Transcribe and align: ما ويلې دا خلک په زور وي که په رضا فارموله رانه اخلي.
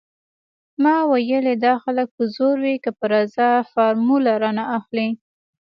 ما 0.83 0.95
ويلې 1.11 1.53
دا 1.65 1.73
خلک 1.83 2.07
په 2.15 2.23
زور 2.35 2.55
وي 2.63 2.75
که 2.83 2.91
په 2.97 3.05
رضا 3.13 3.49
فارموله 3.71 4.33
رانه 4.43 4.63
اخلي. 4.77 5.09